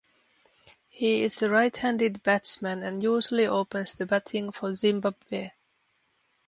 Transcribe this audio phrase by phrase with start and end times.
[0.89, 5.51] He is a right-handed batsman and usually opens the batting for Zimbabwe.